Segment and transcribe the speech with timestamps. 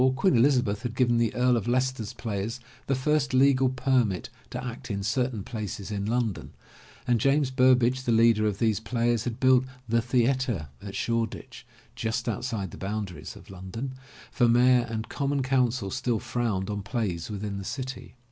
[0.15, 4.89] Queen Elizabeth had given the Earl of Leicester's players the first legal permit to act
[4.89, 6.53] in certain places in London,
[7.05, 12.27] and James Burbage, the leader of these players had built The Theatre at Shoreditch, just
[12.27, 13.93] outside the boundaries of London,
[14.31, 18.15] for mayor and common council still frowned on plays within the city.